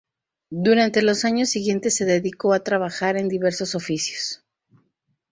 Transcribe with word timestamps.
Durante 0.63 1.03
los 1.03 1.25
años 1.25 1.49
siguientes 1.49 1.95
se 1.95 2.05
dedicó 2.05 2.53
a 2.53 2.63
trabajar 2.63 3.17
en 3.17 3.29
diversos 3.29 3.75
oficios. 3.75 4.43